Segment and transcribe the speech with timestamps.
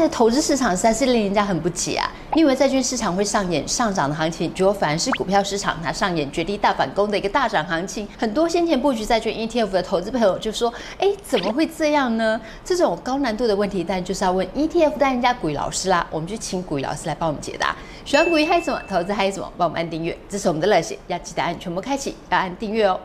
[0.00, 2.10] 在投资市场实在是令人家很不解啊！
[2.34, 8.06] 你以为债券市场会上演上涨的行情，结果反而是股票市场它上演绝地大反攻的一个大涨行情。
[8.16, 16.06] 很多先前布局债券 ETF 的投资朋友就说：“哎，怎么会这样呢？”这种高难度的问题，当然就是要问 ETF 带人家股鱼老师啦。
[16.10, 17.74] 我们就请股鱼老师来帮我们解答。
[18.04, 18.80] 喜欢股鱼嗨什么？
[18.88, 19.52] 投资嗨什么？
[19.56, 23.00] 帮我们按订阅，这是我们的热线，要记得按全部开启，要按订阅哦。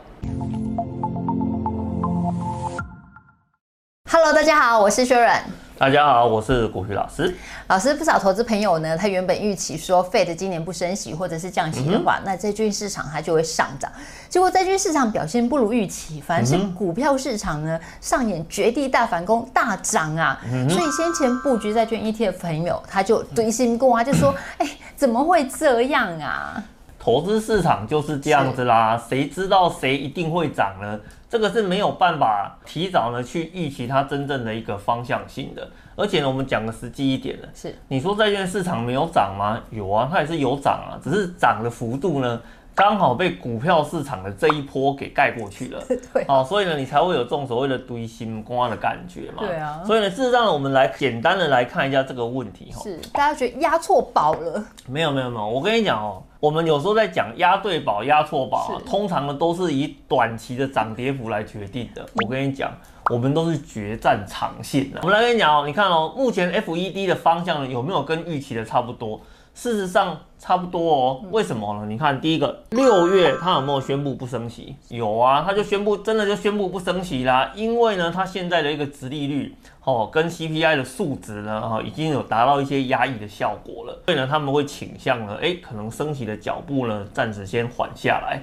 [4.12, 5.63] Hello，大家好，我是薛润。
[5.84, 7.36] 大家好，我是股鱼老师。
[7.68, 13.92] 老师，不少投资朋友呢，他原本预期说，Fed 今年不升息或者是降息的话，嗯、那债券市场它就会上涨。
[14.30, 20.40] 结果债券市场表现不如预期，反而是股票市场呢上演绝地大反攻，大涨啊！
[20.50, 26.64] 嗯、所以先前布局债券 ETF 的朋友，他就堆心过啊，就说：“哎，怎么会这样啊？”
[27.04, 30.98] 投资市场就是这样子啦，谁知道谁一定会涨呢？
[31.30, 35.70] 这个是没有办法提早呢去预期它真正的一个方向性的。
[35.98, 39.60] 而且呢，我们讲个实际一点的，是你说债券市场没有涨吗？
[39.70, 42.40] 有啊，它也是有涨啊，只是涨的幅度呢，
[42.76, 54.64] 刚好被股票市场的这一波给盖过去了， 对，哦，所以呢，你才会有这种所谓的堆心瓜的感觉嘛，对啊，所以呢，事实上呢，我们来简单的来看一下这个问题哈，是大家觉得压错宝了？
[54.88, 62.04] 没有没有没有，我跟你讲哦，我们有时候在讲压对宝、压错宝啊，通常呢都是以短期的涨跌幅来决定的。
[62.24, 62.72] 我跟你讲，
[63.12, 65.00] 我们都是决战长线的。
[65.04, 69.22] 我们来跟你讲哦，你看哦，目前 FED 的方向有没有跟预期的差不多？
[69.54, 71.86] 事实上差不多哦，为什么呢？
[71.88, 74.76] 你看第一个六月他有没有宣布不升息？
[74.90, 77.52] 有啊，他就宣布真的就宣布不升息啦。
[77.56, 84.02] 因为呢，他现在的一个殖利率哦，跟 CPI 的数值呢，哈，已经有达到一些压抑的效果了。
[84.06, 88.42] 所以呢，他们会倾向呢，诶，可能升息的脚步呢，暂时先缓下来。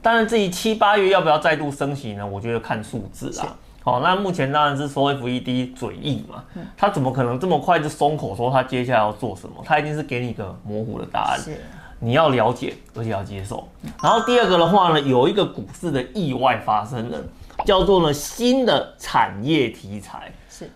[0.00, 2.26] 当然，至于七八月要不要再度升息呢？
[2.26, 3.56] 我觉得看数字啦。
[3.84, 6.44] 好，那目前当然是说 FED 嘴硬嘛，
[6.76, 9.56] 他怎么可能这么快就松口说他接下来要做什么？
[9.64, 11.40] 他一定是给你一个模糊的答案，
[11.98, 13.68] 你要了解而且要接受。
[14.02, 17.18] 然后第二个的话呢，有一个股市的意外发生了，
[17.64, 20.32] 叫做呢新的产业题材。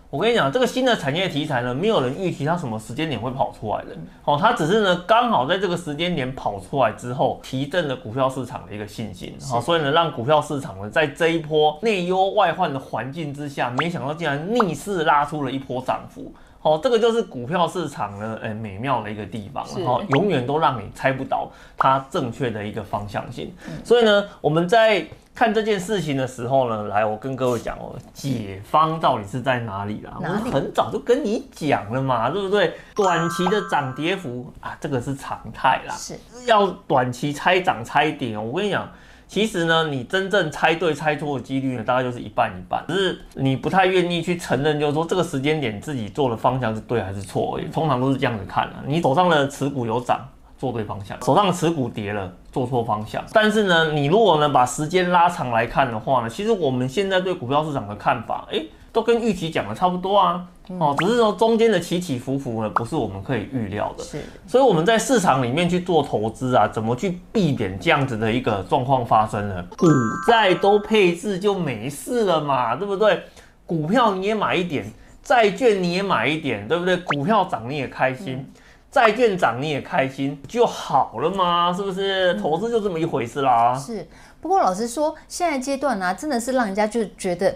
[0.09, 3.95] 我跟你讲，这个新的产业题材呢，没有人预期它什么时间点会跑出来的。
[4.25, 9.35] 哦，它只是呢刚好在这个时间点跑出来之后，提振了股票市场的一个信心。
[9.49, 16.33] 好，所以呢，让股票市场呢在这一波内忧外患的环境之下，没想到竟然逆势拉出了一波涨幅。
[16.59, 19.63] 好，这个就是股票市场呢，呃，美妙的一个地方。
[19.85, 23.53] 好，永远都让你猜不到它正确的一个方向性。
[23.83, 25.05] 所以呢，我们在。
[25.37, 30.17] 看这件事情的时候呢，来，我跟各位讲哦，解方到底是在哪里啦？
[30.19, 32.73] 我很早就跟你讲了嘛，对不对？
[32.95, 35.93] 短期的涨跌幅啊，这个是常态啦。
[35.93, 36.15] 是，
[36.47, 38.41] 要短期猜涨猜跌哦。
[38.41, 38.89] 我跟你讲，
[39.27, 47.67] 其实呢，你真正猜对猜错的几率呢，大概就是一半一半，只是你不太愿意去承认，就是说这个时间点自己做的方向是对还是错而已。
[47.67, 50.27] 通常都是这样子看的，你手上的持股有涨。
[50.57, 53.23] 做对方向，手上的持股跌了，做错方向。
[53.31, 60.47] 但是呢，你如果呢把时间拉长来看的话呢，其实我们现在对股票市场的看法，诶，都跟预期讲的差不多啊。
[60.79, 64.03] 哦，只是说中间的起起伏伏呢，不是我们可以预料的。
[64.03, 69.63] 是，所以我们在市场里面去做投资啊，怎么去避免这样子的一个状况发生呢？
[69.77, 69.87] 股
[70.27, 73.21] 债都配置就没事了嘛，对不对？
[73.65, 74.91] 股票你也买一点，
[75.23, 76.97] 债券你也买一点，对不对？
[76.97, 78.35] 股票涨你也开心。
[78.35, 78.45] 嗯
[78.89, 82.33] 债券涨你也开心就好了嘛，是不是？
[82.35, 83.73] 投资就这么一回事啦。
[83.75, 84.07] 嗯、是，
[84.41, 87.55] 不过老实说，现在阶段呢、啊，真的是让人家就觉得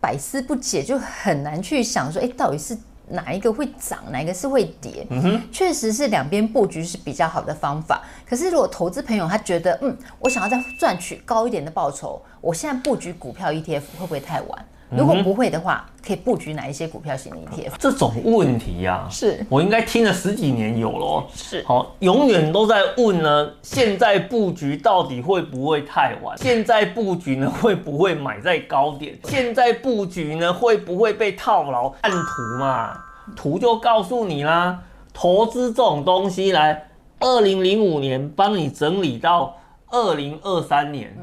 [0.00, 2.78] 百思不解，就很难去想说，哎，到底是
[3.08, 5.06] 哪一个会涨，哪一个是会跌？
[5.10, 8.02] 嗯哼，确实是两边布局是比较好的方法。
[8.26, 14.64] 可是如果投资朋友他觉得，嗯，我想要再赚取高一点的报酬，我现在布局股票 ETF 会不会太晚？
[14.90, 17.72] 如果不会的话，可以布局哪一些股票型的 ETF？
[17.78, 23.50] 这种问题呀、啊，是我应该听了十几年有了，是好，永远都在问呢。
[23.60, 26.36] 现在布局到底会不会太晚？
[26.38, 29.18] 现在布局呢会不会买在高点？
[29.24, 31.92] 现在布局呢会不会被套牢？
[32.00, 32.96] 按图嘛，
[33.36, 34.82] 图就告诉你啦。
[35.12, 36.88] 投资这种东西来，
[37.20, 39.56] 二零零五年帮你整理到
[39.90, 41.14] 二零二三年，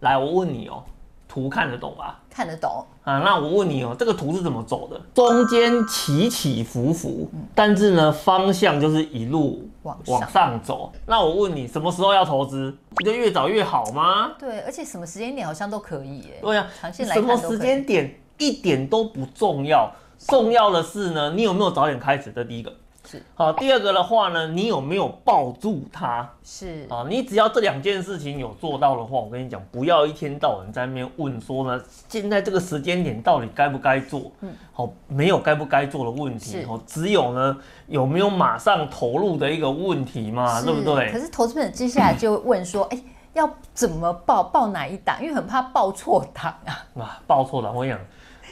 [0.00, 0.84] 来，我问你哦。
[1.30, 2.18] 图看得懂吧？
[2.38, 3.18] 看得懂啊。
[3.18, 5.00] 那我问你哦，这个图是怎么走的？
[5.12, 10.92] 中间起起伏伏，但是呢，方向就是一路往往上走。
[11.06, 12.72] 那我问你，什么时候要投资？
[12.94, 14.30] 不就越早越好吗？
[14.38, 16.38] 对，而且什么时间点好像都可以耶。
[16.40, 19.90] 对呀，长线来，什么时间点一点都不重要，
[20.28, 22.30] 重要的是呢，你有没有早点开始？
[22.30, 22.72] 这第一个。
[23.10, 23.22] 是。
[23.34, 26.28] 好，第二个的话呢，你有没有抱住它？
[26.42, 26.86] 是。
[26.90, 34.30] 啊，你只要这两件事情有做到的话，我跟你讲，不要一天到晚在那边问说呢，现在这个时间点到底该不该做？
[34.40, 34.52] 嗯。
[34.72, 37.56] 好，没有该不该做的问题，哦，只有呢
[37.86, 41.10] 有没有马上投入的一个问题嘛，对不对？
[41.10, 43.04] 可是投资朋友接下来就问说， 哎、嗯。
[43.34, 45.22] 要怎么报报哪一档？
[45.22, 46.86] 因为很怕报错档啊！
[46.98, 48.00] 啊，报错档，我跟你讲，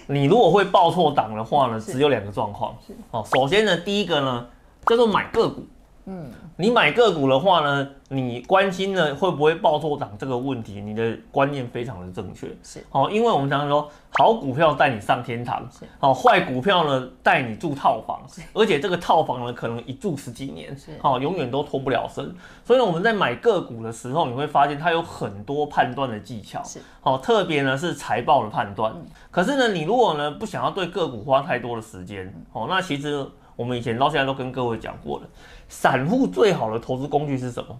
[0.07, 2.77] 你如果会报错档的话呢，只有两个状况。
[3.11, 4.47] 哦，首先呢，第一个呢
[4.87, 5.67] 叫做买个股。
[6.07, 12.47] 嗯，你买个股的话呢，你关心呢会不会爆错涨这个问题，你的观念非常的正确。
[12.63, 15.69] 是哦，因为我们常常说，好股票带你上天堂，
[15.99, 18.21] 好坏股票呢带你住套房，
[18.55, 22.33] 而且这个套房呢可能一住十几年，好永远都脱不了身。
[22.65, 26.63] 所以呢，我们在买个股的时候，你会发现它有很多判断的技巧。
[26.63, 28.95] 是好，特别呢是财报的判断。
[29.33, 33.27] 可是呢，你如果呢不想要对个股花太多的时间，哦，那其实
[33.57, 35.27] 我们以前到现在都跟各位讲过了。
[35.69, 37.77] 散户最好的投资工具是什么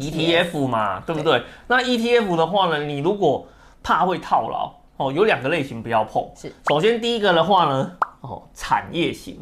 [0.00, 1.42] ？ETF 嘛，对不对？
[1.68, 3.46] 那 ETF 的话呢，你如果
[3.82, 6.26] 怕会套牢哦，有两个类型不要碰。
[6.34, 7.92] 是，首先第一个的话呢，
[8.22, 9.38] 哦，产业型，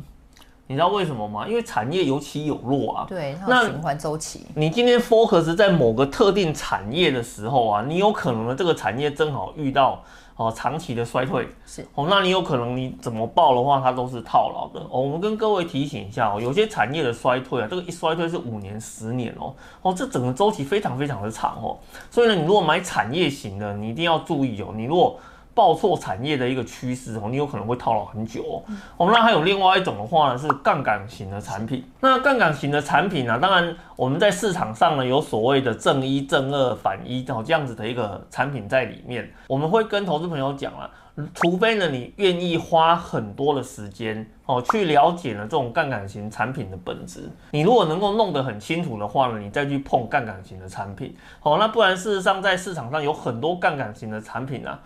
[0.66, 1.48] 你知道为什么吗？
[1.48, 3.06] 因为产业有起有落啊。
[3.08, 4.44] 对，那循环周期。
[4.54, 10.02] 你今天 focus 在某个特定产业的时候啊，你有可能呢，这个产业正好遇到。
[10.36, 15.00] 哦，长期的衰退是哦，那你有可能你怎么报的话，它都是套牢的哦。
[15.00, 21.78] 我们跟各位提醒一下哦，有些产业的衰退啊，这个一衰退是五年、十年哦哦，这整个周期非常非常的长哦。
[22.10, 24.74] 所以呢，你如果买产业型的，你一定要注意哦。
[24.76, 25.18] 你如果
[25.56, 28.62] 报错产业的一个趋势哦，你有可能会套牢很久哦。
[28.98, 31.82] 哦，那还有另外一种的话呢，是杠杆型的产品。
[32.00, 39.32] 那杠杆型的产品呢、当然我们在市场上呢有所谓的正一、正二、反一哦这样子的一个产品在里面。
[39.48, 40.90] 我们会跟投资朋友讲啊，
[41.32, 47.30] 除非呢你愿意花很多的时间哦去了解呢这种杠杆型产品的本质。
[47.52, 51.16] 你如果能够弄得很清楚的话呢，你再去碰杠杆型的产品。
[51.40, 54.78] 好，那不然事实上在市场上有很多杠杆型的产品啊。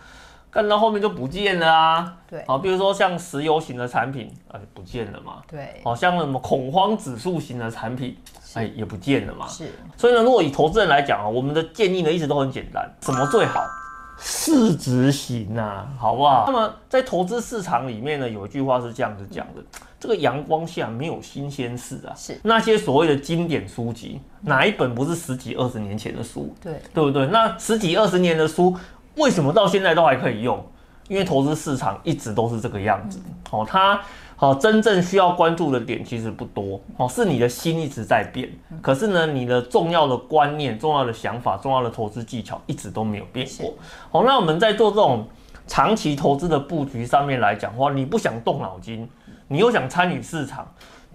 [0.51, 2.17] 干到后面就不见了啊！
[2.29, 5.43] 对，好，比如说像石油型的产品，哎，不见了嘛。
[5.49, 8.17] 对，好像什么恐慌指数型的产品，
[8.55, 9.47] 哎，也不见了嘛。
[9.47, 13.61] 是，所以呢，如果以投资人来讲啊，我们的建议呢一直都很简单，什么最好？
[14.19, 16.45] 市值型啊，好不好？
[16.49, 19.63] 那么在投资市场里面呢，有一句话是这样子讲的：
[20.01, 22.13] 这个阳光下没有新鲜事啊。
[22.17, 26.53] 是，那些所谓的经典书籍，哪一本不是十几二十年前的书？
[26.61, 27.29] 对，对不对？
[27.29, 28.77] 那十几二十年的书。
[29.17, 30.65] 为什么到现在都还可以用？
[31.09, 33.21] 因为投资市场一直都是这个样子。
[33.51, 34.01] 哦，它
[34.37, 36.81] 好真正需要关注的点其实不多。
[36.97, 38.49] 哦，是你的心一直在变，
[38.81, 43.75] 可是呢，你的重要的观念、重要的想法、重要的投资技巧一直都没有变过。
[44.13, 45.27] 好，那我们在做这种
[45.67, 49.09] 长期投资的布局上面来讲的话，你不想动脑筋，
[49.49, 50.67] 你又想参与市场。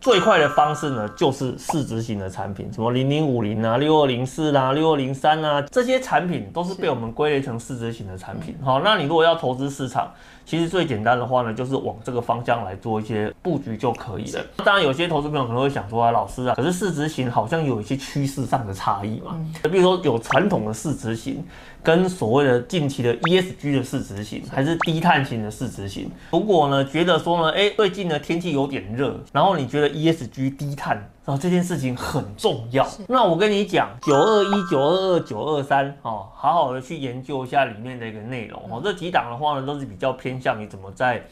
[0.01, 8.55] 最快的方式呢，就是市值型的产品，什么零零五零啊、六二零四啦、六二零三啊，这些产品都是被我们归类成市值型的产品。
[8.63, 10.11] 好，那你如果要投资市场，
[10.45, 14.45] 其实最简单的话呢，就是往这个方向来做一些布局就可以了。
[14.63, 19.35] 当然，有些投资朋友可能会想说啊，老师啊，可是市值型好像有一些趋势上的差异嘛。
[19.63, 21.43] 比如说有传统的市值型，
[21.81, 26.11] 跟所谓的近期的 ESG 的市值型，还是低碳型的市值型。
[26.31, 31.09] 如果呢觉得说呢，哎，最近呢天气有点热，然后你觉得 ESG 低碳。
[31.25, 38.79] 然后这件事情很重要，那我跟你讲，九二一、九二二、九二三，哦，好好的去研究一下里面的一个内容哦。
[38.83, 41.25] 这几档的话呢，都是比较偏向于怎么在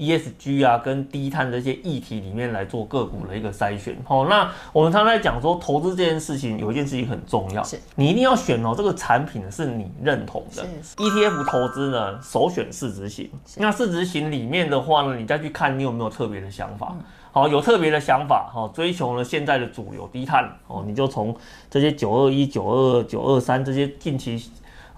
[0.00, 3.94] ESG 啊跟低碳这些议题里面来做个股的一个筛选。
[4.08, 10.66] 哦，那我们常常在讲说，投资这件事情有一件事情很重要，是你一定要选哦，这个产品是你认同的。
[10.96, 13.30] ETF 投资呢，首选市值型。
[13.56, 16.96] 那市值型里面的话呢，你再去看你有没有特别的想法。
[17.32, 21.36] 好，有特别的想法，好，追求了现在的主流低碳，哦，你就从
[21.70, 24.50] 这些九二一、九二二、九二三这些近期，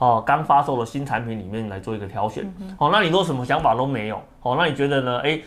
[0.02, 2.52] 哦，刚发售的新产品里面来做一个挑选。
[2.76, 5.20] 好，那你如果什么想法都没有，好，那你觉得呢？
[5.20, 5.40] 哎，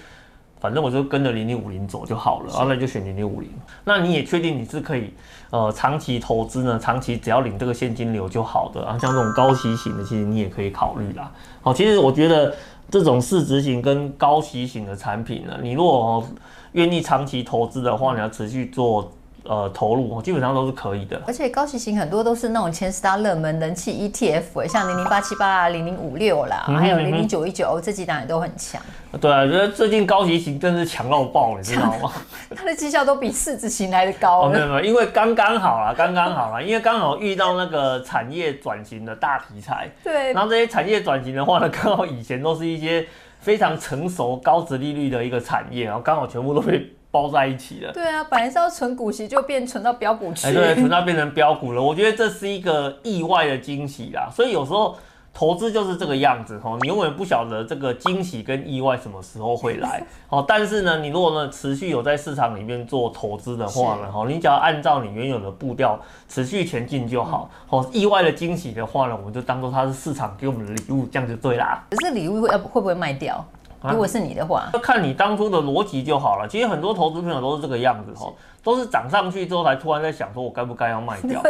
[0.61, 3.51] 反正我就跟着零零五零走就好了，啊，那就选零零五零。
[3.83, 5.13] 那你也确定你是可以，
[5.49, 6.79] 呃，长期投资呢？
[6.79, 11.29] 长期只要领这个现金流就好的啊，像这种高息型的，其实你也可以考虑啦。
[11.61, 12.55] 好，其实我觉得
[12.89, 16.23] 这种市值型跟高息型的产品呢，你如果
[16.71, 19.11] 愿意长期投资的话，你要持续做
[19.47, 21.21] 呃投入，基本上都是可以的。
[21.27, 28.81] 而且高息型很多都是那种前十大热门人气 ETF，像零零八七八啊、零零五六啦，还有零零九一九这几档也都很强。
[29.21, 32.11] 对啊，觉得最近高息型真是强到爆，你知道吗？
[32.55, 34.47] 它的绩效都比市值型来的高。
[34.47, 39.89] 哦，没有没有，因为刚刚好啦，刚刚好啦，因为刚好遇到那个产业转型的大题材。
[40.03, 40.33] 对。
[40.33, 43.05] 然后这些产业转型的话呢，刚好以前都是一些。
[43.37, 47.93] 非常成熟、高值利率的一个产业，然后刚好全部都被包在一起了。
[47.93, 50.47] 对啊，本来是要存股息，就变存到标股去。
[50.47, 51.81] 哎，对，存到变成标股了。
[51.81, 54.29] 我觉得这是一个意外的惊喜啦。
[54.31, 54.95] 所以有时候。
[55.37, 60.45] 投资就是这个样子吼，你永远不晓得这个惊喜跟意外什么时候会来 哦。
[60.47, 67.49] 但是呢，你如果呢持续有在市场里面做投资的话呢，吼，你只要按照你原有的步调持续前进就好。
[67.67, 71.83] 哦，意外的惊喜的话呢，我们就当做它是市场给我们的礼物，这样就对啦。
[71.89, 73.45] 可是礼物会要会不会卖掉？
[73.91, 76.47] 如果是你的话，要看你当初的逻辑就好了。
[76.47, 78.31] 其实很多投资朋友都是这个样子哈，
[78.63, 81.41] 都是涨上去之后才突然在想说，我该不该要卖掉？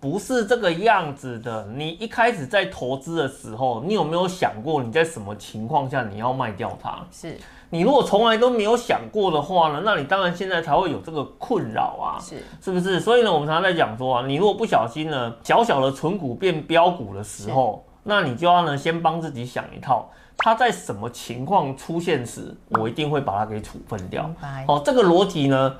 [0.00, 1.66] 不是这个样子的。
[1.74, 6.98] 你一开始在投资的时候，你有没有想过你在什么情况下你要卖掉它？
[7.10, 7.36] 是
[7.70, 13.00] 你如果从来都没有想过的话呢，那你当然现在才会有这个困扰啊，是是不是？
[13.00, 20.08] 所以呢，我们常常在讲说啊，你如果不小心呢，小小的存股变标股的时候，那你就要呢先帮自己想一套。
[20.38, 24.30] 它在什么情况出现时，我一定会把它给处分掉。
[24.68, 25.74] 哦，这个逻辑呢，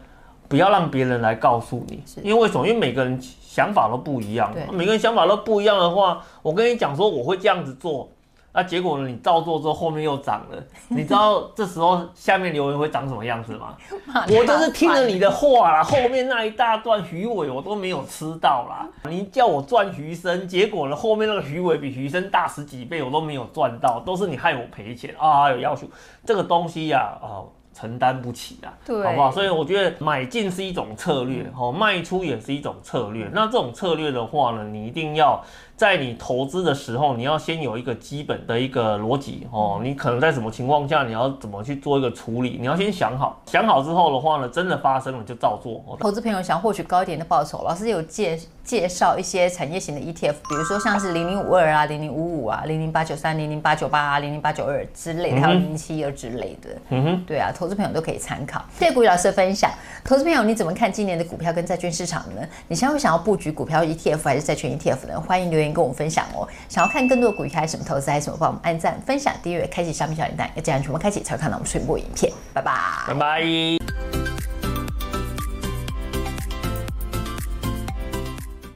[0.49, 2.67] 不要让别人来告诉你，因为为什么？
[2.67, 4.55] 因为每个人想法都不一样。
[4.73, 8.09] 每个人想法都不一样的话，我跟你讲说我会这样子做。
[8.55, 9.09] 那、啊、结果呢？
[9.09, 10.63] 你照做之后，后面又涨了。
[10.87, 13.77] 你知道这时候下面留言会长什么样子吗？
[14.31, 18.89] 我就是听了你的话啦，后面那一大段鱼尾我都没有吃到啦。
[19.11, 25.51] 你叫我赚鱼生，结果呢，后面那个鱼尾比鱼生大十几倍，我都没有赚到，都是你害我赔钱啊！
[25.51, 25.89] 有要求
[26.25, 27.43] 这个东西呀，啊。
[27.75, 29.31] 承担不起啊，对，好不好？
[29.31, 33.29] 所以我觉得买进是一种策略，哦，卖出也是一种策略。
[33.33, 35.45] 那这种策略的话呢，你一定要
[35.77, 43.43] 在你投资的时候，你要先有一个基本的一个逻辑，哦，你可能在什么情况下，你要怎么去做一个处理，你要先想好。
[43.47, 45.83] 想好之后的话呢，真的发生了就照做。
[45.99, 56.71] 投资朋友想获取高一点的报酬，老师有介介绍一些产业型的 ETF，比如说像是零零五二啊、零零五五啊、零零八九三、零零八九八啊、零零八九二之类的，还有零零七二之类的。
[56.91, 57.51] 嗯哼，对啊。
[57.55, 58.63] 投投资朋友都可以参考。
[58.79, 59.71] 谢谢古雨老师的分享。
[60.05, 62.47] 投资朋友，你怎么看今年的股票跟债券市场呢？
[62.69, 65.19] 你现在会想要布局股票 ETF 还是债券 ETF 呢？
[65.19, 66.47] 欢迎留言跟我们分享哦。
[66.69, 72.31] 想要看更多的股鱼开什么投资还是什么，帮我们按赞、分享、订阅、开启小米小铃铛，要这样全部开启才会看到我们全部影片。
[72.53, 72.73] 拜拜，
[73.09, 73.84] 拜拜。